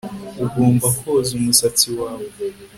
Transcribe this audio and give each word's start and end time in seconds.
Ugomba 0.43 0.87
koza 0.99 1.31
umusatsi 1.39 1.87
wawe 1.99 2.27